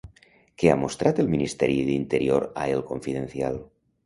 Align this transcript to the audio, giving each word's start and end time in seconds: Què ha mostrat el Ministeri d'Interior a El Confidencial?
Què 0.61 0.71
ha 0.71 0.77
mostrat 0.83 1.21
el 1.23 1.29
Ministeri 1.33 1.75
d'Interior 1.91 2.47
a 2.63 2.65
El 2.79 2.83
Confidencial? 2.89 3.63